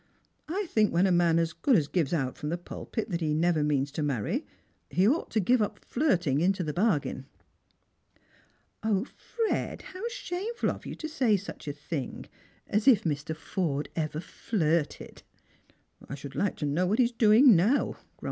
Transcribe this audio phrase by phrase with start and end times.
[0.47, 3.35] I think when a man as good as gives out from the pulpit that he
[3.35, 4.47] never means to marry,
[4.89, 7.27] he ought to give up flirting into the bargain.""
[8.83, 12.25] 0, Fred, how shameful of you to say such a thing!
[12.73, 13.35] Aa if Mr.
[13.37, 15.21] Forde ever flirted!""
[16.09, 17.99] I should like to know what he's doing now," grim?